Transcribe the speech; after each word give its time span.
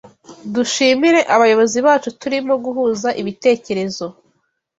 Dushimire 0.53 1.19
abayobozi 1.35 1.77
bacu 1.87 2.09
turimo 2.21 2.53
guhuza 2.63 3.09
ibitekerezo 3.21 4.05